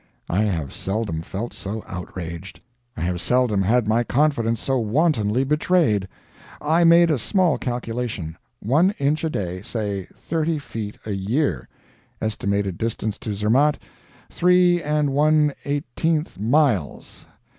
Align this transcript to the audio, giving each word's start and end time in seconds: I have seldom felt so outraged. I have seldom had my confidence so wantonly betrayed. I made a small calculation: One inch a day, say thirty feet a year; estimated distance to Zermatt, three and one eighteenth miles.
I 0.31 0.41
have 0.45 0.73
seldom 0.73 1.21
felt 1.21 1.53
so 1.53 1.83
outraged. 1.85 2.59
I 2.97 3.01
have 3.01 3.21
seldom 3.21 3.61
had 3.61 3.87
my 3.87 4.03
confidence 4.03 4.59
so 4.59 4.79
wantonly 4.79 5.43
betrayed. 5.43 6.07
I 6.59 6.83
made 6.83 7.11
a 7.11 7.19
small 7.19 7.59
calculation: 7.59 8.35
One 8.61 8.95
inch 8.97 9.23
a 9.23 9.29
day, 9.29 9.61
say 9.61 10.05
thirty 10.11 10.57
feet 10.57 10.97
a 11.05 11.11
year; 11.11 11.69
estimated 12.19 12.79
distance 12.79 13.19
to 13.19 13.35
Zermatt, 13.35 13.77
three 14.31 14.81
and 14.81 15.11
one 15.11 15.53
eighteenth 15.65 16.39
miles. 16.39 17.27